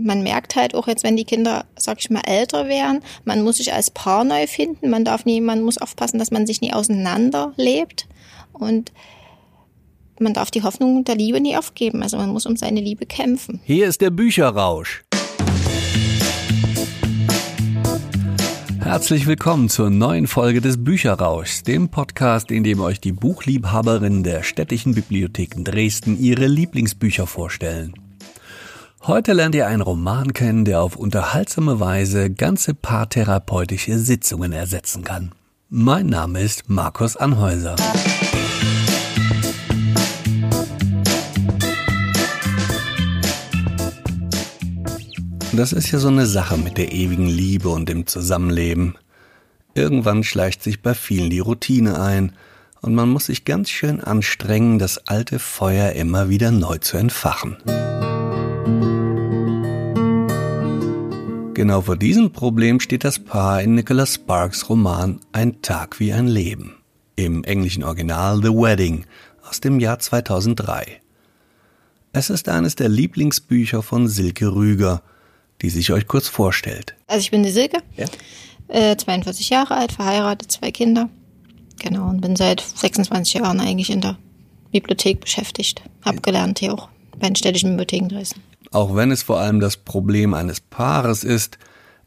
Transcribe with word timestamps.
Man 0.00 0.22
merkt 0.22 0.54
halt 0.54 0.76
auch 0.76 0.86
jetzt, 0.86 1.02
wenn 1.02 1.16
die 1.16 1.24
Kinder, 1.24 1.64
sag 1.76 1.98
ich 1.98 2.08
mal, 2.08 2.20
älter 2.20 2.68
wären, 2.68 3.00
man 3.24 3.42
muss 3.42 3.56
sich 3.56 3.72
als 3.72 3.90
Paar 3.90 4.22
neu 4.22 4.46
finden. 4.46 4.90
Man 4.90 5.04
darf 5.04 5.24
nie, 5.24 5.40
man 5.40 5.60
muss 5.60 5.76
aufpassen, 5.76 6.20
dass 6.20 6.30
man 6.30 6.46
sich 6.46 6.60
nie 6.60 6.72
auseinanderlebt. 6.72 8.06
Und 8.52 8.92
man 10.20 10.34
darf 10.34 10.52
die 10.52 10.62
Hoffnung 10.62 11.02
der 11.02 11.16
Liebe 11.16 11.40
nie 11.40 11.56
aufgeben. 11.56 12.04
Also 12.04 12.16
man 12.16 12.28
muss 12.28 12.46
um 12.46 12.56
seine 12.56 12.80
Liebe 12.80 13.06
kämpfen. 13.06 13.58
Hier 13.64 13.88
ist 13.88 14.00
der 14.00 14.10
Bücherrausch. 14.10 15.02
Herzlich 18.78 19.26
willkommen 19.26 19.68
zur 19.68 19.90
neuen 19.90 20.28
Folge 20.28 20.60
des 20.60 20.84
Bücherrauschs, 20.84 21.64
dem 21.64 21.88
Podcast, 21.88 22.52
in 22.52 22.62
dem 22.62 22.80
euch 22.80 23.00
die 23.00 23.12
Buchliebhaberinnen 23.12 24.22
der 24.22 24.44
städtischen 24.44 24.94
Bibliotheken 24.94 25.64
Dresden 25.64 26.16
ihre 26.20 26.46
Lieblingsbücher 26.46 27.26
vorstellen. 27.26 27.94
Heute 29.08 29.32
lernt 29.32 29.54
ihr 29.54 29.66
einen 29.66 29.80
Roman 29.80 30.34
kennen, 30.34 30.66
der 30.66 30.82
auf 30.82 30.94
unterhaltsame 30.94 31.80
Weise 31.80 32.28
ganze 32.28 32.74
paartherapeutische 32.74 33.98
Sitzungen 33.98 34.52
ersetzen 34.52 35.02
kann. 35.02 35.32
Mein 35.70 36.08
Name 36.08 36.42
ist 36.42 36.68
Markus 36.68 37.16
Anhäuser. 37.16 37.74
Das 45.52 45.72
ist 45.72 45.90
ja 45.90 45.98
so 45.98 46.08
eine 46.08 46.26
Sache 46.26 46.58
mit 46.58 46.76
der 46.76 46.92
ewigen 46.92 47.28
Liebe 47.28 47.70
und 47.70 47.88
dem 47.88 48.06
Zusammenleben. 48.06 48.98
Irgendwann 49.72 50.22
schleicht 50.22 50.62
sich 50.62 50.82
bei 50.82 50.92
vielen 50.92 51.30
die 51.30 51.38
Routine 51.38 51.98
ein 51.98 52.32
und 52.82 52.94
man 52.94 53.08
muss 53.08 53.24
sich 53.24 53.46
ganz 53.46 53.70
schön 53.70 54.02
anstrengen, 54.02 54.78
das 54.78 55.08
alte 55.08 55.38
Feuer 55.38 55.92
immer 55.92 56.28
wieder 56.28 56.50
neu 56.50 56.76
zu 56.76 56.98
entfachen. 56.98 57.56
Genau 61.58 61.80
vor 61.80 61.96
diesem 61.96 62.30
Problem 62.30 62.78
steht 62.78 63.02
das 63.02 63.18
Paar 63.18 63.60
in 63.60 63.74
Nicholas 63.74 64.14
Sparks 64.14 64.68
Roman 64.68 65.18
Ein 65.32 65.60
Tag 65.60 65.98
wie 65.98 66.12
ein 66.12 66.28
Leben. 66.28 66.76
Im 67.16 67.42
englischen 67.42 67.82
Original 67.82 68.40
The 68.40 68.50
Wedding 68.50 69.06
aus 69.42 69.58
dem 69.58 69.80
Jahr 69.80 69.98
2003. 69.98 71.00
Es 72.12 72.30
ist 72.30 72.48
eines 72.48 72.76
der 72.76 72.88
Lieblingsbücher 72.88 73.82
von 73.82 74.06
Silke 74.06 74.54
Rüger, 74.54 75.02
die 75.60 75.70
sich 75.70 75.90
euch 75.90 76.06
kurz 76.06 76.28
vorstellt. 76.28 76.94
Also 77.08 77.22
ich 77.22 77.32
bin 77.32 77.42
die 77.42 77.50
Silke, 77.50 77.78
ja. 77.96 78.06
äh, 78.68 78.96
42 78.96 79.50
Jahre 79.50 79.74
alt, 79.74 79.90
verheiratet, 79.90 80.52
zwei 80.52 80.70
Kinder. 80.70 81.10
Genau, 81.80 82.08
und 82.08 82.20
bin 82.20 82.36
seit 82.36 82.60
26 82.60 83.34
Jahren 83.34 83.58
eigentlich 83.58 83.90
in 83.90 84.00
der 84.00 84.16
Bibliothek 84.70 85.18
beschäftigt. 85.18 85.82
Hab 86.04 86.22
gelernt 86.22 86.60
hier 86.60 86.74
auch 86.74 86.88
bei 87.18 87.26
den 87.26 87.34
städtischen 87.34 87.70
Bibliotheken 87.70 88.10
Dresden 88.10 88.47
auch 88.70 88.94
wenn 88.94 89.10
es 89.10 89.22
vor 89.22 89.40
allem 89.40 89.60
das 89.60 89.76
Problem 89.76 90.34
eines 90.34 90.60
Paares 90.60 91.24
ist, 91.24 91.58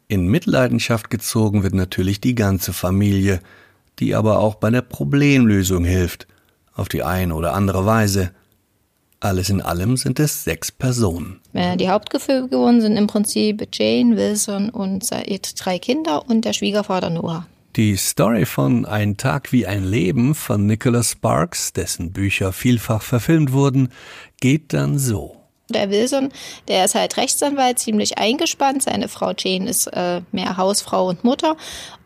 in 0.08 0.26
Mitleidenschaft 0.26 1.10
gezogen 1.10 1.62
wird 1.62 1.74
natürlich 1.74 2.20
die 2.20 2.34
ganze 2.34 2.72
Familie, 2.72 3.40
die 3.98 4.14
aber 4.14 4.38
auch 4.38 4.56
bei 4.56 4.70
der 4.70 4.82
Problemlösung 4.82 5.84
hilft, 5.84 6.26
auf 6.74 6.88
die 6.88 7.02
eine 7.02 7.34
oder 7.34 7.54
andere 7.54 7.86
Weise. 7.86 8.32
Alles 9.20 9.50
in 9.50 9.60
allem 9.60 9.96
sind 9.96 10.18
es 10.18 10.42
sechs 10.42 10.72
Personen. 10.72 11.40
Die 11.54 11.88
Hauptfiguren 11.88 12.80
sind 12.80 12.96
im 12.96 13.06
Prinzip 13.06 13.68
Jane, 13.72 14.16
Wilson 14.16 14.68
und 14.68 15.08
drei 15.56 15.78
Kinder 15.78 16.28
und 16.28 16.44
der 16.44 16.52
Schwiegervater 16.52 17.08
Noah. 17.08 17.46
Die 17.76 17.96
Story 17.96 18.44
von 18.44 18.84
Ein 18.84 19.16
Tag 19.16 19.52
wie 19.52 19.66
ein 19.66 19.84
Leben 19.84 20.34
von 20.34 20.66
Nicholas 20.66 21.12
Sparks, 21.12 21.72
dessen 21.72 22.12
Bücher 22.12 22.52
vielfach 22.52 23.00
verfilmt 23.00 23.52
wurden, 23.52 23.88
geht 24.40 24.74
dann 24.74 24.98
so. 24.98 25.41
Der 25.72 25.90
Wilson, 25.90 26.30
der 26.68 26.84
ist 26.84 26.94
halt 26.94 27.16
Rechtsanwalt, 27.16 27.78
ziemlich 27.78 28.18
eingespannt. 28.18 28.82
Seine 28.82 29.08
Frau 29.08 29.32
Jane 29.36 29.68
ist 29.68 29.86
äh, 29.88 30.22
mehr 30.32 30.56
Hausfrau 30.56 31.08
und 31.08 31.24
Mutter 31.24 31.56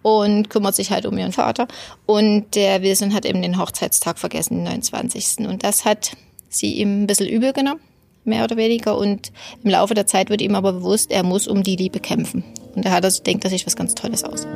und 0.03 0.51
kümmert 0.51 0.75
sich 0.75 0.91
halt 0.91 1.07
um 1.07 1.19
ihren 1.19 1.33
Vater. 1.33 1.67
Und 2.07 2.55
der 2.55 2.83
Wilson 2.83 3.13
hat 3.13 3.25
eben 3.25 3.43
den 3.43 3.59
Hochzeitstag 3.59 4.19
vergessen, 4.19 4.57
den 4.57 4.65
29. 4.65 5.47
Und 5.47 5.65
das 5.65 5.85
hat 5.85 6.13
sie 6.49 6.75
ihm 6.75 7.03
ein 7.03 7.07
bisschen 7.07 7.29
übel 7.29 7.53
genommen, 7.53 7.81
mehr 8.25 8.45
oder 8.45 8.57
weniger. 8.57 8.97
Und 8.97 9.33
im 9.63 9.71
Laufe 9.71 9.95
der 9.95 10.07
Zeit 10.07 10.31
wird 10.31 10.43
ihm 10.43 10.55
aber 10.55 10.73
bewusst, 10.73 11.11
er 11.11 11.23
muss 11.23 11.49
um 11.49 11.63
die 11.63 11.77
Liebe 11.77 12.01
kämpfen. 12.01 12.45
Und 12.75 12.85
er 12.85 12.93
hat 12.93 13.05
also, 13.05 13.23
denkt 13.23 13.45
er 13.45 13.51
sich 13.51 13.67
was 13.67 13.77
ganz 13.77 13.95
Tolles 13.95 14.25
aus. 14.25 14.47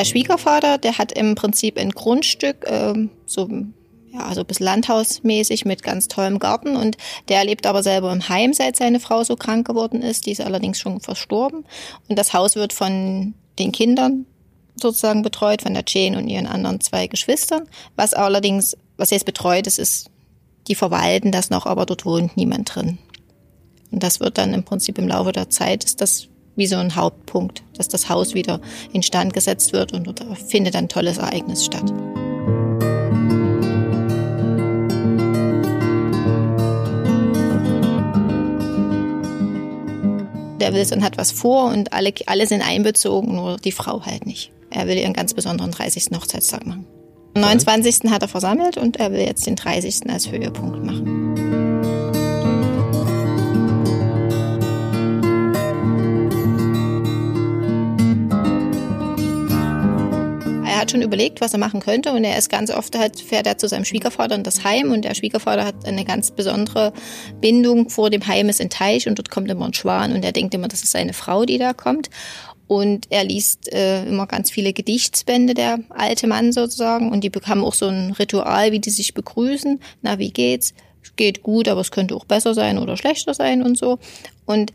Der 0.00 0.06
Schwiegervater, 0.06 0.78
der 0.78 0.96
hat 0.96 1.12
im 1.12 1.34
Prinzip 1.34 1.76
ein 1.76 1.90
Grundstück, 1.90 2.64
äh, 2.64 2.94
so 3.26 3.50
ja, 4.10 4.20
also 4.20 4.44
bis 4.44 4.58
Landhausmäßig 4.58 5.66
mit 5.66 5.82
ganz 5.82 6.08
tollem 6.08 6.38
Garten 6.38 6.74
und 6.74 6.96
der 7.28 7.44
lebt 7.44 7.66
aber 7.66 7.82
selber 7.82 8.10
im 8.10 8.26
Heim, 8.26 8.54
seit 8.54 8.76
seine 8.76 8.98
Frau 8.98 9.24
so 9.24 9.36
krank 9.36 9.66
geworden 9.66 10.00
ist. 10.00 10.24
Die 10.24 10.30
ist 10.30 10.40
allerdings 10.40 10.78
schon 10.78 11.02
verstorben 11.02 11.66
und 12.08 12.18
das 12.18 12.32
Haus 12.32 12.56
wird 12.56 12.72
von 12.72 13.34
den 13.58 13.72
Kindern 13.72 14.24
sozusagen 14.80 15.20
betreut, 15.20 15.60
von 15.60 15.74
der 15.74 15.84
Jane 15.86 16.16
und 16.16 16.28
ihren 16.28 16.46
anderen 16.46 16.80
zwei 16.80 17.06
Geschwistern. 17.06 17.68
Was 17.96 18.14
allerdings, 18.14 18.78
was 18.96 19.10
jetzt 19.10 19.26
betreut 19.26 19.66
ist, 19.66 19.78
ist, 19.78 20.10
die 20.66 20.76
verwalten 20.76 21.30
das 21.30 21.50
noch, 21.50 21.66
aber 21.66 21.84
dort 21.84 22.06
wohnt 22.06 22.38
niemand 22.38 22.74
drin. 22.74 22.96
Und 23.90 24.02
das 24.02 24.18
wird 24.18 24.38
dann 24.38 24.54
im 24.54 24.64
Prinzip 24.64 24.96
im 24.96 25.08
Laufe 25.08 25.32
der 25.32 25.50
Zeit, 25.50 25.84
ist 25.84 26.00
das 26.00 26.29
wie 26.56 26.66
so 26.66 26.76
ein 26.76 26.96
Hauptpunkt, 26.96 27.62
dass 27.74 27.88
das 27.88 28.08
Haus 28.08 28.34
wieder 28.34 28.60
instand 28.92 29.32
gesetzt 29.32 29.72
wird 29.72 29.92
und 29.92 30.20
da 30.20 30.34
findet 30.34 30.76
ein 30.76 30.88
tolles 30.88 31.18
Ereignis 31.18 31.64
statt. 31.64 31.92
Der 40.60 40.74
Wilson 40.74 41.02
hat 41.02 41.16
was 41.16 41.32
vor 41.32 41.72
und 41.72 41.92
alle, 41.92 42.12
alle 42.26 42.46
sind 42.46 42.62
einbezogen, 42.62 43.34
nur 43.34 43.56
die 43.56 43.72
Frau 43.72 44.04
halt 44.04 44.26
nicht. 44.26 44.52
Er 44.70 44.86
will 44.86 44.98
ihren 44.98 45.14
ganz 45.14 45.34
besonderen 45.34 45.70
30. 45.70 46.08
Hochzeitstag 46.14 46.66
machen. 46.66 46.86
Am 47.34 47.42
29. 47.42 48.10
hat 48.10 48.22
er 48.22 48.28
versammelt 48.28 48.76
und 48.76 48.98
er 48.98 49.12
will 49.12 49.20
jetzt 49.20 49.46
den 49.46 49.56
30. 49.56 50.10
als 50.10 50.30
Höhepunkt 50.30 50.84
machen. 50.84 51.49
Schon 60.90 61.02
überlegt, 61.02 61.40
was 61.40 61.52
er 61.52 61.58
machen 61.58 61.80
könnte 61.80 62.12
und 62.12 62.24
er 62.24 62.36
ist 62.36 62.48
ganz 62.48 62.70
oft 62.70 62.98
halt, 62.98 63.20
fährt 63.20 63.46
er 63.46 63.58
zu 63.58 63.68
seinem 63.68 63.84
Schwiegervater 63.84 64.34
in 64.34 64.42
das 64.42 64.64
Heim 64.64 64.92
und 64.92 65.04
der 65.04 65.14
Schwiegervater 65.14 65.64
hat 65.64 65.86
eine 65.86 66.04
ganz 66.04 66.30
besondere 66.30 66.92
Bindung. 67.40 67.88
Vor 67.88 68.10
dem 68.10 68.26
Heim 68.26 68.48
ist 68.48 68.60
ein 68.60 68.70
Teich 68.70 69.08
und 69.08 69.18
dort 69.18 69.30
kommt 69.30 69.50
immer 69.50 69.66
ein 69.66 69.74
Schwan 69.74 70.12
und 70.12 70.24
er 70.24 70.32
denkt 70.32 70.54
immer, 70.54 70.68
das 70.68 70.82
ist 70.82 70.92
seine 70.92 71.12
Frau, 71.12 71.44
die 71.44 71.58
da 71.58 71.72
kommt. 71.72 72.10
Und 72.70 73.06
er 73.10 73.24
liest 73.24 73.72
äh, 73.72 74.04
immer 74.04 74.28
ganz 74.28 74.48
viele 74.48 74.72
Gedichtsbände, 74.72 75.54
der 75.54 75.80
alte 75.88 76.28
Mann 76.28 76.52
sozusagen. 76.52 77.10
Und 77.10 77.24
die 77.24 77.28
bekamen 77.28 77.64
auch 77.64 77.74
so 77.74 77.88
ein 77.88 78.12
Ritual, 78.12 78.70
wie 78.70 78.78
die 78.78 78.90
sich 78.90 79.12
begrüßen. 79.12 79.80
Na, 80.02 80.20
wie 80.20 80.30
geht's? 80.30 80.72
Geht 81.16 81.42
gut, 81.42 81.66
aber 81.66 81.80
es 81.80 81.90
könnte 81.90 82.14
auch 82.14 82.26
besser 82.26 82.54
sein 82.54 82.78
oder 82.78 82.96
schlechter 82.96 83.34
sein 83.34 83.64
und 83.64 83.76
so. 83.76 83.98
Und 84.46 84.72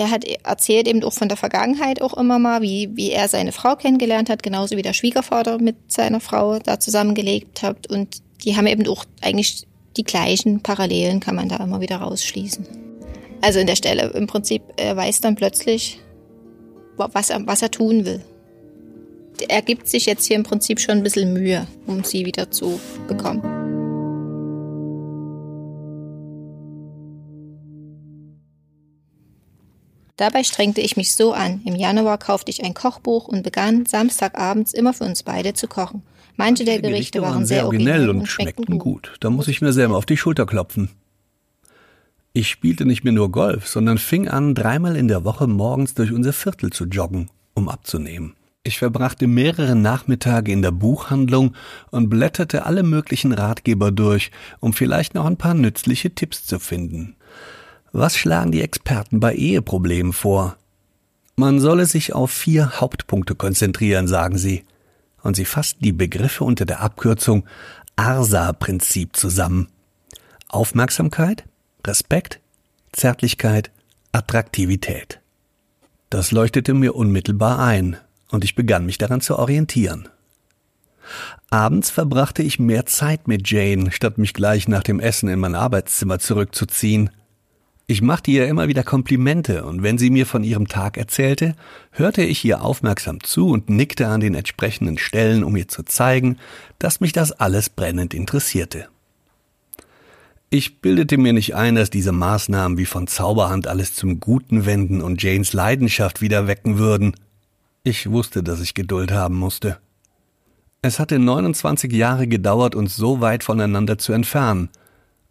er 0.00 0.10
hat 0.10 0.24
erzählt 0.24 0.88
eben 0.88 1.04
auch 1.04 1.12
von 1.12 1.28
der 1.28 1.36
Vergangenheit 1.36 2.00
auch 2.00 2.14
immer 2.14 2.38
mal, 2.38 2.62
wie, 2.62 2.88
wie 2.94 3.10
er 3.10 3.28
seine 3.28 3.52
Frau 3.52 3.76
kennengelernt 3.76 4.30
hat, 4.30 4.42
genauso 4.42 4.78
wie 4.78 4.82
der 4.82 4.94
Schwiegervater 4.94 5.58
mit 5.58 5.76
seiner 5.88 6.20
Frau 6.20 6.58
da 6.58 6.80
zusammengelebt 6.80 7.62
hat. 7.62 7.90
Und 7.90 8.22
die 8.42 8.56
haben 8.56 8.66
eben 8.66 8.86
auch 8.88 9.04
eigentlich 9.20 9.66
die 9.98 10.04
gleichen 10.04 10.62
Parallelen, 10.62 11.20
kann 11.20 11.34
man 11.34 11.50
da 11.50 11.58
immer 11.58 11.82
wieder 11.82 11.96
rausschließen. 11.96 12.66
Also 13.42 13.58
in 13.58 13.66
der 13.66 13.76
Stelle 13.76 14.10
im 14.14 14.26
Prinzip, 14.26 14.62
er 14.78 14.96
weiß 14.96 15.20
dann 15.20 15.34
plötzlich, 15.34 16.00
was 16.96 17.28
er, 17.28 17.46
was 17.46 17.60
er 17.60 17.70
tun 17.70 18.06
will. 18.06 18.22
Er 19.48 19.60
gibt 19.60 19.86
sich 19.86 20.06
jetzt 20.06 20.26
hier 20.26 20.36
im 20.36 20.44
Prinzip 20.44 20.80
schon 20.80 20.98
ein 20.98 21.02
bisschen 21.02 21.34
Mühe, 21.34 21.66
um 21.86 22.04
sie 22.04 22.24
wieder 22.24 22.50
zu 22.50 22.80
bekommen. 23.06 23.59
Dabei 30.20 30.44
strengte 30.44 30.82
ich 30.82 30.98
mich 30.98 31.16
so 31.16 31.32
an. 31.32 31.62
Im 31.64 31.74
Januar 31.74 32.18
kaufte 32.18 32.50
ich 32.50 32.62
ein 32.62 32.74
Kochbuch 32.74 33.26
und 33.26 33.42
begann, 33.42 33.86
Samstagabends 33.86 34.74
immer 34.74 34.92
für 34.92 35.04
uns 35.04 35.22
beide 35.22 35.54
zu 35.54 35.66
kochen. 35.66 36.02
Manche 36.36 36.66
der 36.66 36.74
Gerichte, 36.74 36.90
Gerichte 36.90 37.22
waren, 37.22 37.46
sehr 37.46 37.64
originell 37.64 38.10
und, 38.10 38.26
schmeckten 38.26 38.78
gut. 38.78 39.04
gut. 39.08 39.16
Da 39.20 39.30
muss 39.30 39.48
ich 39.48 39.62
mir 39.62 39.72
selber 39.72 39.96
auf 39.96 40.04
die 40.04 40.18
Schulter 40.18 40.44
klopfen. 40.44 40.90
Ich 42.34 42.50
spielte 42.50 42.84
nicht 42.84 43.02
mehr 43.02 43.14
nur 43.14 43.32
Golf, 43.32 43.66
sondern 43.66 43.96
fing 43.96 44.28
an, 44.28 44.54
dreimal 44.54 44.94
in 44.94 45.08
der 45.08 45.24
Woche 45.24 45.46
morgens 45.46 45.94
durch 45.94 46.12
unser 46.12 46.34
Viertel 46.34 46.68
zu 46.68 46.84
joggen, 46.84 47.30
um 47.54 47.70
abzunehmen. 47.70 48.34
Ich 48.62 48.78
verbrachte 48.78 49.26
mehrere 49.26 49.74
Nachmittage 49.74 50.52
in 50.52 50.60
der 50.60 50.70
Buchhandlung 50.70 51.54
und 51.92 52.10
blätterte 52.10 52.66
alle 52.66 52.82
möglichen 52.82 53.32
Ratgeber 53.32 53.90
durch, 53.90 54.32
um 54.60 54.74
vielleicht 54.74 55.14
noch 55.14 55.24
ein 55.24 55.38
paar 55.38 55.54
nützliche 55.54 56.14
Tipps 56.14 56.44
zu 56.44 56.58
finden. 56.58 57.16
Was 57.92 58.16
schlagen 58.16 58.52
die 58.52 58.62
Experten 58.62 59.20
bei 59.20 59.34
Eheproblemen 59.34 60.12
vor? 60.12 60.56
Man 61.36 61.58
solle 61.58 61.86
sich 61.86 62.12
auf 62.12 62.30
vier 62.30 62.80
Hauptpunkte 62.80 63.34
konzentrieren, 63.34 64.06
sagen 64.08 64.38
sie. 64.38 64.64
und 65.22 65.36
sie 65.36 65.44
fasst 65.44 65.78
die 65.80 65.92
Begriffe 65.92 66.44
unter 66.44 66.64
der 66.64 66.80
Abkürzung 66.80 67.44
ARSA-Prinzip 67.96 69.16
zusammen. 69.16 69.68
Aufmerksamkeit, 70.48 71.44
Respekt, 71.86 72.40
Zärtlichkeit, 72.92 73.70
Attraktivität. 74.12 75.20
Das 76.08 76.32
leuchtete 76.32 76.72
mir 76.74 76.94
unmittelbar 76.94 77.58
ein, 77.58 77.98
und 78.30 78.44
ich 78.44 78.54
begann 78.54 78.86
mich 78.86 78.96
daran 78.96 79.20
zu 79.20 79.38
orientieren. 79.38 80.08
Abends 81.50 81.90
verbrachte 81.90 82.42
ich 82.42 82.58
mehr 82.58 82.86
Zeit 82.86 83.28
mit 83.28 83.50
Jane, 83.50 83.92
statt 83.92 84.18
mich 84.18 84.32
gleich 84.32 84.68
nach 84.68 84.82
dem 84.82 85.00
Essen 85.00 85.28
in 85.28 85.38
mein 85.38 85.54
Arbeitszimmer 85.54 86.18
zurückzuziehen. 86.18 87.10
Ich 87.90 88.02
machte 88.02 88.30
ihr 88.30 88.46
immer 88.46 88.68
wieder 88.68 88.84
Komplimente, 88.84 89.64
und 89.64 89.82
wenn 89.82 89.98
sie 89.98 90.10
mir 90.10 90.24
von 90.24 90.44
ihrem 90.44 90.68
Tag 90.68 90.96
erzählte, 90.96 91.56
hörte 91.90 92.22
ich 92.22 92.44
ihr 92.44 92.62
aufmerksam 92.62 93.20
zu 93.20 93.48
und 93.48 93.68
nickte 93.68 94.06
an 94.06 94.20
den 94.20 94.36
entsprechenden 94.36 94.96
Stellen, 94.96 95.42
um 95.42 95.56
ihr 95.56 95.66
zu 95.66 95.82
zeigen, 95.82 96.36
dass 96.78 97.00
mich 97.00 97.12
das 97.12 97.32
alles 97.32 97.68
brennend 97.68 98.14
interessierte. 98.14 98.86
Ich 100.50 100.80
bildete 100.80 101.18
mir 101.18 101.32
nicht 101.32 101.56
ein, 101.56 101.74
dass 101.74 101.90
diese 101.90 102.12
Maßnahmen 102.12 102.78
wie 102.78 102.86
von 102.86 103.08
Zauberhand 103.08 103.66
alles 103.66 103.92
zum 103.92 104.20
Guten 104.20 104.66
wenden 104.66 105.02
und 105.02 105.20
Janes 105.20 105.52
Leidenschaft 105.52 106.20
wieder 106.20 106.46
wecken 106.46 106.78
würden. 106.78 107.16
Ich 107.82 108.08
wusste, 108.08 108.44
dass 108.44 108.60
ich 108.60 108.74
Geduld 108.74 109.10
haben 109.10 109.34
musste. 109.34 109.78
Es 110.80 111.00
hatte 111.00 111.18
29 111.18 111.92
Jahre 111.92 112.28
gedauert, 112.28 112.76
uns 112.76 112.94
so 112.94 113.20
weit 113.20 113.42
voneinander 113.42 113.98
zu 113.98 114.12
entfernen, 114.12 114.68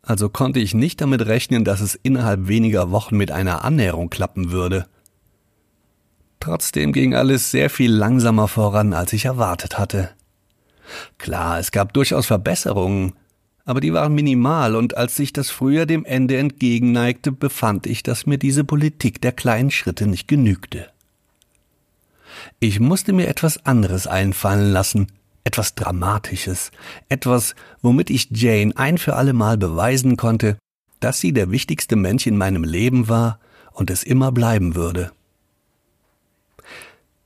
also 0.02 0.30
konnte 0.30 0.60
ich 0.60 0.74
nicht 0.74 1.02
damit 1.02 1.26
rechnen, 1.26 1.64
dass 1.64 1.82
es 1.82 1.96
innerhalb 1.96 2.48
weniger 2.48 2.92
Wochen 2.92 3.18
mit 3.18 3.32
einer 3.32 3.64
Annäherung 3.64 4.10
klappen 4.10 4.52
würde. 4.52 4.88
Trotzdem 6.40 6.94
ging 6.94 7.16
alles 7.16 7.52
sehr 7.52 7.70
viel 7.70 7.92
langsamer 7.92 8.48
voran, 8.48 8.94
als 8.94 9.14
ich 9.14 9.26
erwartet 9.26 9.78
hatte. 9.78 10.12
Klar, 11.18 11.60
es 11.60 11.72
gab 11.72 11.94
durchaus 11.94 12.26
Verbesserungen, 12.26 13.14
aber 13.66 13.82
die 13.82 13.94
waren 13.94 14.16
minimal, 14.16 14.76
und 14.76 14.98
als 14.98 15.16
sich 15.16 15.34
das 15.34 15.50
Frühjahr 15.52 15.86
dem 15.86 16.06
Ende 16.06 16.38
entgegenneigte, 16.38 17.32
befand 17.32 17.86
ich, 17.86 18.02
dass 18.02 18.26
mir 18.26 18.40
diese 18.40 18.64
Politik 18.64 19.22
der 19.22 19.32
kleinen 19.32 19.70
Schritte 19.70 20.08
nicht 20.08 20.28
genügte. 20.28 20.88
Ich 22.60 22.80
musste 22.80 23.14
mir 23.14 23.28
etwas 23.28 23.66
anderes 23.66 24.08
einfallen 24.08 24.72
lassen, 24.72 25.08
etwas 25.50 25.74
Dramatisches, 25.74 26.70
etwas, 27.10 27.56
womit 27.82 28.12
ich 28.12 28.30
Jane 28.30 28.72
ein 28.76 29.00
für 29.00 29.16
allemal 29.16 29.58
beweisen 29.58 30.16
konnte, 30.16 30.60
dass 31.00 31.20
sie 31.20 31.34
der 31.34 31.50
wichtigste 31.50 31.96
Mensch 31.96 32.28
in 32.28 32.38
meinem 32.38 32.64
Leben 32.64 33.10
war 33.10 33.40
und 33.72 33.90
es 33.90 34.04
immer 34.04 34.32
bleiben 34.32 34.76
würde. 34.76 35.12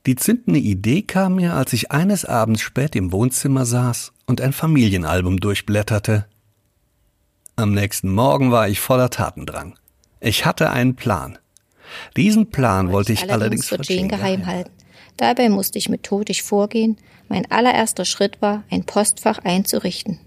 Die 0.06 0.16
zündende 0.16 0.58
Idee 0.58 1.02
kam 1.02 1.34
mir, 1.34 1.52
als 1.52 1.74
ich 1.74 1.92
eines 1.92 2.24
Abends 2.24 2.62
spät 2.62 2.96
im 2.96 3.12
Wohnzimmer 3.12 3.66
saß 3.66 4.12
und 4.24 4.40
ein 4.40 4.54
Familienalbum 4.54 5.38
durchblätterte. 5.38 6.24
Am 7.56 7.74
nächsten 7.74 8.10
Morgen 8.10 8.50
war 8.50 8.68
ich 8.70 8.80
voller 8.80 9.10
Tatendrang. 9.10 9.78
Ich 10.20 10.46
hatte 10.46 10.70
einen 10.70 10.96
Plan. 10.96 11.36
Diesen 12.16 12.48
Plan 12.48 12.90
wollte 12.90 13.12
ich, 13.12 13.30
allerdings, 13.30 13.70
allerdings 13.70 13.88
für 13.88 13.94
Jane 13.94 14.08
geheim 14.08 14.46
halten. 14.46 14.70
Dabei 15.18 15.50
musste 15.50 15.76
ich 15.76 15.90
methodisch 15.90 16.42
vorgehen. 16.42 16.96
Mein 17.28 17.50
allererster 17.50 18.04
Schritt 18.04 18.40
war, 18.40 18.64
ein 18.70 18.84
Postfach 18.84 19.38
einzurichten. 19.38 20.20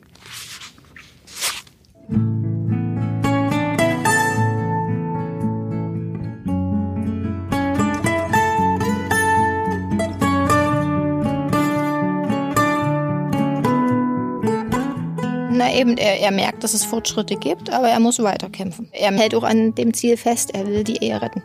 Na 15.50 15.74
eben, 15.74 15.98
er, 15.98 16.20
er 16.20 16.32
merkt, 16.32 16.64
dass 16.64 16.74
es 16.74 16.84
Fortschritte 16.84 17.36
gibt, 17.36 17.72
aber 17.72 17.90
er 17.90 18.00
muss 18.00 18.22
weiterkämpfen. 18.22 18.90
Er 18.92 19.12
hält 19.12 19.34
auch 19.36 19.44
an 19.44 19.74
dem 19.76 19.94
Ziel 19.94 20.18
fest, 20.18 20.54
er 20.54 20.68
will 20.68 20.84
die 20.84 21.04
Ehe 21.04 21.22
retten 21.22 21.42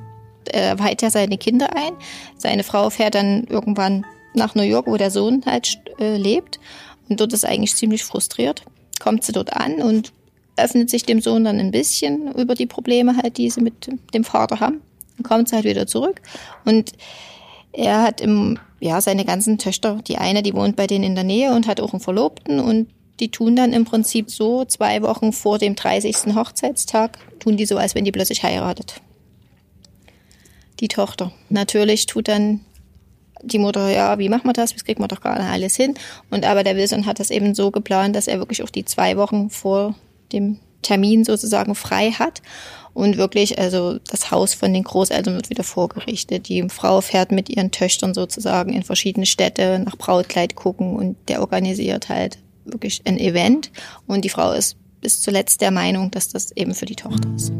er 0.52 0.78
weiht 0.78 1.02
ja 1.02 1.10
seine 1.10 1.38
Kinder 1.38 1.74
ein. 1.74 1.94
Seine 2.36 2.64
Frau 2.64 2.90
fährt 2.90 3.14
dann 3.14 3.44
irgendwann 3.44 4.04
nach 4.34 4.54
New 4.54 4.62
York, 4.62 4.86
wo 4.86 4.96
der 4.96 5.10
Sohn 5.10 5.42
halt 5.46 5.80
äh, 5.98 6.16
lebt. 6.16 6.58
Und 7.08 7.20
dort 7.20 7.32
ist 7.32 7.44
eigentlich 7.44 7.76
ziemlich 7.76 8.04
frustriert. 8.04 8.62
Kommt 9.00 9.24
sie 9.24 9.32
dort 9.32 9.52
an 9.52 9.82
und 9.82 10.12
öffnet 10.56 10.90
sich 10.90 11.04
dem 11.04 11.20
Sohn 11.20 11.44
dann 11.44 11.58
ein 11.58 11.70
bisschen 11.70 12.32
über 12.34 12.54
die 12.54 12.66
Probleme 12.66 13.16
halt, 13.16 13.38
die 13.38 13.50
sie 13.50 13.60
mit 13.60 13.90
dem 14.14 14.24
Vater 14.24 14.60
haben. 14.60 14.80
Dann 15.16 15.24
kommt 15.24 15.48
sie 15.48 15.56
halt 15.56 15.64
wieder 15.64 15.86
zurück. 15.86 16.20
Und 16.64 16.92
er 17.72 18.02
hat 18.02 18.20
im, 18.20 18.58
ja, 18.80 19.00
seine 19.00 19.24
ganzen 19.24 19.58
Töchter, 19.58 20.00
die 20.06 20.18
eine, 20.18 20.42
die 20.42 20.54
wohnt 20.54 20.76
bei 20.76 20.86
denen 20.86 21.04
in 21.04 21.14
der 21.14 21.24
Nähe 21.24 21.54
und 21.54 21.66
hat 21.66 21.80
auch 21.80 21.92
einen 21.92 22.00
Verlobten 22.00 22.60
und 22.60 22.88
die 23.20 23.30
tun 23.30 23.56
dann 23.56 23.72
im 23.72 23.84
Prinzip 23.84 24.30
so 24.30 24.64
zwei 24.64 25.02
Wochen 25.02 25.32
vor 25.32 25.58
dem 25.58 25.74
30. 25.76 26.34
Hochzeitstag, 26.34 27.18
tun 27.38 27.56
die 27.56 27.66
so, 27.66 27.76
als 27.76 27.94
wenn 27.94 28.04
die 28.04 28.12
plötzlich 28.12 28.42
heiratet 28.42 29.00
die 30.82 30.88
Tochter. 30.88 31.32
Natürlich 31.48 32.06
tut 32.06 32.28
dann 32.28 32.60
die 33.42 33.58
Mutter, 33.58 33.90
ja, 33.90 34.18
wie 34.18 34.28
machen 34.28 34.46
wir 34.46 34.52
das? 34.52 34.72
Das 34.72 34.84
kriegt 34.84 35.00
man 35.00 35.08
doch 35.08 35.22
nicht 35.22 35.26
alles 35.26 35.76
hin. 35.76 35.94
Und 36.30 36.44
aber 36.44 36.64
der 36.64 36.76
Wilson 36.76 37.06
hat 37.06 37.20
das 37.20 37.30
eben 37.30 37.54
so 37.54 37.70
geplant, 37.70 38.16
dass 38.16 38.28
er 38.28 38.38
wirklich 38.38 38.62
auch 38.62 38.70
die 38.70 38.84
zwei 38.84 39.16
Wochen 39.16 39.50
vor 39.50 39.94
dem 40.32 40.58
Termin 40.82 41.24
sozusagen 41.24 41.74
frei 41.74 42.10
hat. 42.10 42.42
Und 42.94 43.16
wirklich, 43.16 43.58
also 43.58 43.98
das 44.10 44.30
Haus 44.30 44.52
von 44.52 44.72
den 44.72 44.82
Großeltern 44.82 45.34
wird 45.34 45.48
wieder 45.48 45.64
vorgerichtet. 45.64 46.48
Die 46.48 46.68
Frau 46.68 47.00
fährt 47.00 47.32
mit 47.32 47.48
ihren 47.48 47.70
Töchtern 47.70 48.12
sozusagen 48.12 48.72
in 48.72 48.82
verschiedene 48.82 49.24
Städte 49.24 49.78
nach 49.78 49.96
Brautkleid 49.96 50.56
gucken 50.56 50.94
und 50.94 51.16
der 51.28 51.40
organisiert 51.40 52.10
halt 52.10 52.38
wirklich 52.64 53.00
ein 53.06 53.18
Event. 53.18 53.70
Und 54.06 54.24
die 54.24 54.28
Frau 54.28 54.52
ist 54.52 54.76
bis 55.00 55.22
zuletzt 55.22 55.62
der 55.62 55.70
Meinung, 55.70 56.10
dass 56.10 56.28
das 56.28 56.52
eben 56.52 56.74
für 56.74 56.86
die 56.86 56.96
Tochter 56.96 57.28
ist. 57.34 57.52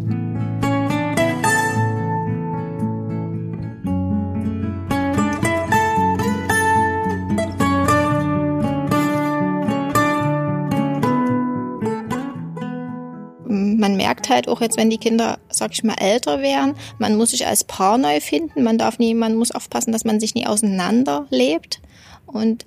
Man 13.82 13.96
merkt 13.96 14.30
halt 14.30 14.48
auch 14.48 14.60
jetzt, 14.60 14.76
wenn 14.76 14.88
die 14.88 14.96
Kinder, 14.96 15.38
sag 15.50 15.72
ich 15.72 15.82
mal, 15.82 15.96
älter 16.00 16.40
wären, 16.40 16.74
man 16.98 17.16
muss 17.16 17.32
sich 17.32 17.46
als 17.46 17.64
Paar 17.64 17.98
neu 17.98 18.20
finden. 18.20 18.62
Man 18.62 18.78
darf 18.78 18.98
nie, 18.98 19.12
man 19.12 19.34
muss 19.34 19.50
aufpassen, 19.50 19.92
dass 19.92 20.04
man 20.04 20.20
sich 20.20 20.34
nie 20.34 20.46
auseinanderlebt. 20.46 21.82
Und 22.24 22.64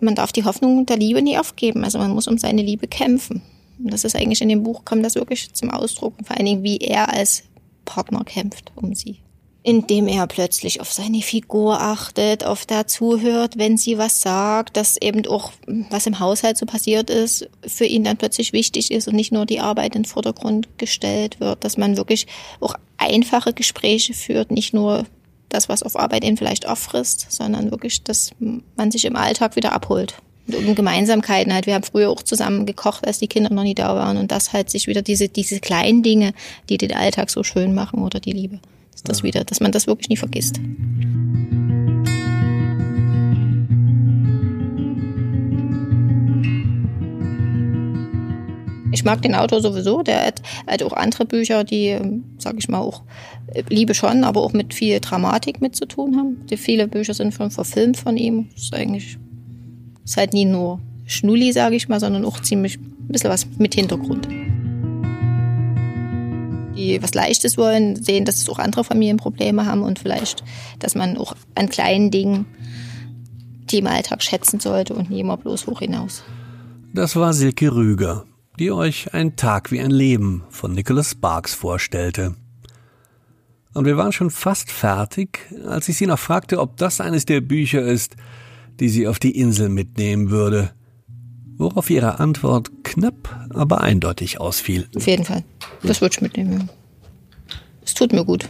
man 0.00 0.14
darf 0.14 0.32
die 0.32 0.44
Hoffnung 0.44 0.86
der 0.86 0.96
Liebe 0.96 1.20
nie 1.20 1.36
aufgeben. 1.36 1.84
Also 1.84 1.98
man 1.98 2.12
muss 2.12 2.28
um 2.28 2.38
seine 2.38 2.62
Liebe 2.62 2.86
kämpfen. 2.86 3.42
Und 3.78 3.92
das 3.92 4.04
ist 4.04 4.14
eigentlich 4.14 4.40
in 4.40 4.48
dem 4.48 4.62
Buch, 4.62 4.84
kommt 4.84 5.04
das 5.04 5.16
wirklich 5.16 5.52
zum 5.52 5.70
Ausdruck. 5.70 6.14
vor 6.24 6.36
allen 6.36 6.46
Dingen, 6.46 6.62
wie 6.62 6.78
er 6.78 7.12
als 7.12 7.42
Partner 7.84 8.22
kämpft 8.24 8.70
um 8.76 8.94
sie 8.94 9.20
indem 9.62 10.08
er 10.08 10.26
plötzlich 10.26 10.80
auf 10.80 10.92
seine 10.92 11.20
Figur 11.20 11.80
achtet, 11.80 12.44
auf 12.44 12.64
da 12.64 12.86
zuhört, 12.86 13.58
wenn 13.58 13.76
sie 13.76 13.98
was 13.98 14.22
sagt, 14.22 14.76
dass 14.76 14.96
eben 14.96 15.26
auch, 15.26 15.52
was 15.90 16.06
im 16.06 16.18
Haushalt 16.18 16.56
so 16.56 16.64
passiert 16.64 17.10
ist, 17.10 17.48
für 17.66 17.84
ihn 17.84 18.04
dann 18.04 18.16
plötzlich 18.16 18.52
wichtig 18.52 18.90
ist 18.90 19.06
und 19.06 19.14
nicht 19.14 19.32
nur 19.32 19.44
die 19.44 19.60
Arbeit 19.60 19.94
in 19.94 20.02
den 20.02 20.08
Vordergrund 20.08 20.68
gestellt 20.78 21.40
wird, 21.40 21.62
dass 21.62 21.76
man 21.76 21.98
wirklich 21.98 22.26
auch 22.60 22.74
einfache 22.96 23.52
Gespräche 23.52 24.14
führt, 24.14 24.50
nicht 24.50 24.72
nur 24.72 25.04
das, 25.50 25.68
was 25.68 25.82
auf 25.82 25.96
Arbeit 25.96 26.24
ihn 26.24 26.38
vielleicht 26.38 26.66
auffrisst, 26.66 27.26
sondern 27.30 27.70
wirklich, 27.70 28.02
dass 28.02 28.30
man 28.38 28.90
sich 28.90 29.04
im 29.04 29.16
Alltag 29.16 29.56
wieder 29.56 29.72
abholt. 29.72 30.14
Und 30.46 30.74
Gemeinsamkeiten 30.74 31.52
halt. 31.52 31.66
Wir 31.66 31.74
haben 31.74 31.84
früher 31.84 32.10
auch 32.10 32.22
zusammen 32.22 32.66
gekocht, 32.66 33.06
als 33.06 33.18
die 33.18 33.28
Kinder 33.28 33.52
noch 33.52 33.62
nie 33.62 33.74
da 33.74 33.94
waren. 33.94 34.16
Und 34.16 34.32
das 34.32 34.52
halt 34.52 34.68
sich 34.68 34.88
wieder 34.88 35.02
diese, 35.02 35.28
diese 35.28 35.60
kleinen 35.60 36.02
Dinge, 36.02 36.32
die 36.68 36.76
den 36.76 36.92
Alltag 36.92 37.30
so 37.30 37.44
schön 37.44 37.72
machen 37.72 38.02
oder 38.02 38.18
die 38.18 38.32
Liebe 38.32 38.58
das 39.02 39.18
ja. 39.18 39.24
wieder, 39.24 39.44
dass 39.44 39.60
man 39.60 39.72
das 39.72 39.86
wirklich 39.86 40.08
nie 40.08 40.16
vergisst. 40.16 40.60
Ich 48.92 49.04
mag 49.04 49.22
den 49.22 49.34
Autor 49.34 49.60
sowieso. 49.62 50.02
Der 50.02 50.26
hat, 50.26 50.42
hat 50.66 50.82
auch 50.82 50.92
andere 50.92 51.24
Bücher, 51.24 51.64
die, 51.64 51.86
ähm, 51.86 52.24
sag 52.38 52.56
ich 52.58 52.68
mal, 52.68 52.80
auch 52.80 53.02
äh, 53.54 53.62
Liebe 53.68 53.94
schon, 53.94 54.24
aber 54.24 54.42
auch 54.42 54.52
mit 54.52 54.74
viel 54.74 55.00
Dramatik 55.00 55.60
mit 55.60 55.76
zu 55.76 55.86
tun 55.86 56.16
haben. 56.16 56.46
Die 56.50 56.56
viele 56.56 56.88
Bücher 56.88 57.14
sind 57.14 57.32
schon 57.32 57.50
verfilmt 57.50 57.96
von 57.96 58.16
ihm. 58.16 58.48
Das 58.54 58.64
ist 58.64 58.74
eigentlich, 58.74 59.16
ist 60.04 60.16
halt 60.16 60.34
nie 60.34 60.44
nur 60.44 60.80
Schnulli, 61.06 61.52
sage 61.52 61.76
ich 61.76 61.88
mal, 61.88 62.00
sondern 62.00 62.24
auch 62.24 62.40
ziemlich 62.40 62.78
ein 62.78 63.08
bisschen 63.08 63.30
was 63.30 63.46
mit 63.58 63.74
Hintergrund 63.74 64.28
die 66.80 67.02
was 67.02 67.14
Leichtes 67.14 67.56
wollen, 67.56 68.02
sehen, 68.02 68.24
dass 68.24 68.38
es 68.38 68.48
auch 68.48 68.58
andere 68.58 68.84
Familien 68.84 69.16
Probleme 69.16 69.66
haben 69.66 69.82
und 69.82 69.98
vielleicht, 69.98 70.42
dass 70.78 70.94
man 70.94 71.16
auch 71.16 71.34
an 71.54 71.68
kleinen 71.68 72.10
Dingen 72.10 72.46
die 73.70 73.78
im 73.78 73.86
Alltag 73.86 74.22
schätzen 74.22 74.60
sollte 74.60 74.94
und 74.94 75.10
nie 75.10 75.20
immer 75.20 75.36
bloß 75.36 75.66
hoch 75.66 75.80
hinaus. 75.80 76.22
Das 76.92 77.16
war 77.16 77.32
Silke 77.32 77.72
Rüger, 77.74 78.24
die 78.58 78.72
euch 78.72 79.14
ein 79.14 79.36
Tag 79.36 79.70
wie 79.70 79.80
ein 79.80 79.90
Leben 79.90 80.44
von 80.50 80.72
Nicholas 80.72 81.12
Sparks 81.12 81.54
vorstellte. 81.54 82.34
Und 83.72 83.84
wir 83.84 83.96
waren 83.96 84.12
schon 84.12 84.30
fast 84.30 84.72
fertig, 84.72 85.46
als 85.66 85.88
ich 85.88 85.96
sie 85.96 86.06
noch 86.06 86.18
fragte, 86.18 86.58
ob 86.58 86.76
das 86.76 87.00
eines 87.00 87.24
der 87.24 87.40
Bücher 87.40 87.82
ist, 87.82 88.16
die 88.80 88.88
sie 88.88 89.06
auf 89.06 89.20
die 89.20 89.38
Insel 89.38 89.68
mitnehmen 89.68 90.30
würde, 90.30 90.72
worauf 91.56 91.90
ihre 91.90 92.18
Antwort 92.18 92.70
knapp, 92.82 93.48
aber 93.50 93.82
eindeutig 93.82 94.40
ausfiel. 94.40 94.88
Auf 94.96 95.06
jeden 95.06 95.24
Fall. 95.24 95.44
Das 95.82 96.00
würde 96.00 96.14
ich 96.14 96.20
mitnehmen. 96.20 96.68
Es 97.84 97.94
tut 97.94 98.12
mir 98.12 98.24
gut. 98.24 98.48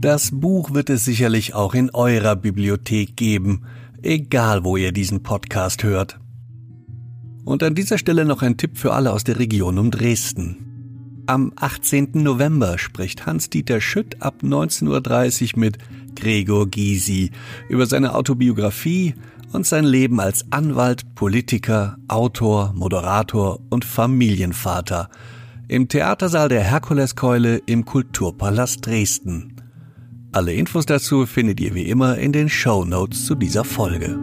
Das 0.00 0.32
Buch 0.32 0.74
wird 0.74 0.90
es 0.90 1.04
sicherlich 1.04 1.54
auch 1.54 1.74
in 1.74 1.90
eurer 1.90 2.34
Bibliothek 2.34 3.16
geben, 3.16 3.62
egal 4.02 4.64
wo 4.64 4.76
ihr 4.76 4.90
diesen 4.90 5.22
Podcast 5.22 5.84
hört. 5.84 6.18
Und 7.44 7.62
an 7.62 7.74
dieser 7.74 7.98
Stelle 7.98 8.24
noch 8.24 8.42
ein 8.42 8.56
Tipp 8.56 8.78
für 8.78 8.92
alle 8.94 9.12
aus 9.12 9.24
der 9.24 9.38
Region 9.38 9.78
um 9.78 9.90
Dresden. 9.90 11.22
Am 11.26 11.52
18. 11.54 12.10
November 12.14 12.78
spricht 12.78 13.26
Hans-Dieter 13.26 13.80
Schütt 13.80 14.20
ab 14.20 14.42
19.30 14.42 15.54
Uhr 15.54 15.60
mit 15.60 15.78
Gregor 16.14 16.68
Gysi 16.68 17.30
über 17.68 17.86
seine 17.86 18.14
Autobiografie 18.14 19.14
und 19.52 19.66
sein 19.66 19.84
Leben 19.84 20.20
als 20.20 20.44
Anwalt, 20.50 21.14
Politiker, 21.14 21.96
Autor, 22.08 22.72
Moderator 22.74 23.60
und 23.70 23.84
Familienvater 23.84 25.10
im 25.68 25.88
Theatersaal 25.88 26.48
der 26.48 26.62
Herkuleskeule 26.62 27.62
im 27.66 27.84
Kulturpalast 27.84 28.84
Dresden. 28.84 29.56
Alle 30.32 30.52
Infos 30.54 30.86
dazu 30.86 31.26
findet 31.26 31.60
ihr 31.60 31.74
wie 31.74 31.88
immer 31.88 32.18
in 32.18 32.32
den 32.32 32.48
Show 32.48 32.84
Notes 32.84 33.26
zu 33.26 33.34
dieser 33.34 33.64
Folge. 33.64 34.18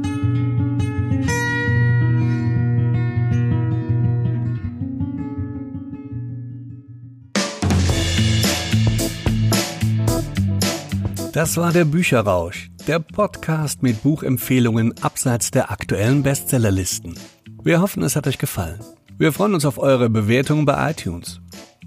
Das 11.39 11.55
war 11.55 11.71
der 11.71 11.85
Bücherrausch, 11.85 12.69
der 12.85 12.99
Podcast 12.99 13.81
mit 13.81 14.03
Buchempfehlungen 14.03 14.93
abseits 15.01 15.51
der 15.51 15.71
aktuellen 15.71 16.21
Bestsellerlisten. 16.21 17.17
Wir 17.63 17.79
hoffen, 17.79 18.03
es 18.03 18.17
hat 18.17 18.27
euch 18.27 18.39
gefallen. 18.39 18.81
Wir 19.17 19.31
freuen 19.31 19.53
uns 19.53 19.63
auf 19.63 19.77
eure 19.77 20.09
Bewertungen 20.09 20.65
bei 20.65 20.91
iTunes. 20.91 21.39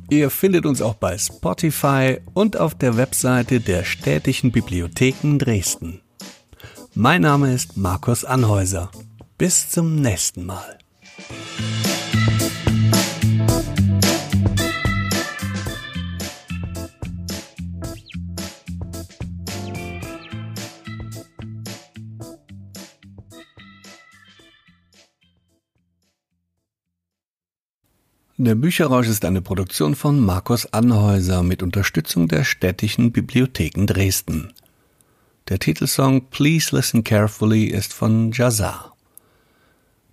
Ihr 0.08 0.30
findet 0.30 0.64
uns 0.64 0.80
auch 0.80 0.94
bei 0.94 1.18
Spotify 1.18 2.16
und 2.32 2.56
auf 2.56 2.74
der 2.76 2.96
Webseite 2.96 3.60
der 3.60 3.84
Städtischen 3.84 4.52
Bibliotheken 4.52 5.36
Dresden. 5.36 6.00
Mein 6.94 7.20
Name 7.20 7.52
ist 7.52 7.76
Markus 7.76 8.24
Anhäuser. 8.24 8.90
Bis 9.36 9.68
zum 9.68 9.96
nächsten 9.96 10.46
Mal. 10.46 10.78
Der 28.44 28.56
Bücherrausch 28.56 29.06
ist 29.06 29.24
eine 29.24 29.40
Produktion 29.40 29.94
von 29.94 30.18
Markus 30.18 30.66
Anhäuser 30.72 31.44
mit 31.44 31.62
Unterstützung 31.62 32.26
der 32.26 32.42
Städtischen 32.42 33.12
Bibliotheken 33.12 33.86
Dresden. 33.86 34.52
Der 35.48 35.60
Titelsong 35.60 36.22
Please 36.22 36.74
Listen 36.74 37.04
Carefully 37.04 37.66
ist 37.66 37.92
von 37.92 38.32
Jazar. 38.32 38.96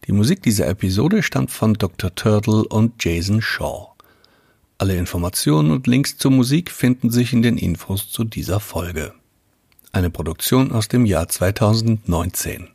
Die 0.06 0.12
Musik 0.12 0.44
dieser 0.44 0.68
Episode 0.68 1.24
stammt 1.24 1.50
von 1.50 1.74
Dr. 1.74 2.14
Turtle 2.14 2.66
und 2.66 3.04
Jason 3.04 3.42
Shaw. 3.42 3.94
Alle 4.78 4.96
Informationen 4.96 5.72
und 5.72 5.88
Links 5.88 6.20
zur 6.20 6.30
Musik 6.30 6.70
finden 6.70 7.10
sich 7.10 7.34
in 7.34 7.42
den 7.42 7.58
Infos 7.58 8.12
zu 8.12 8.24
dieser 8.24 8.60
Folge. 8.60 9.12
Eine 9.92 10.12
Produktion 10.12 10.72
aus 10.72 10.88
dem 10.88 11.08
Jahr 11.08 11.30
2019. 11.30 12.70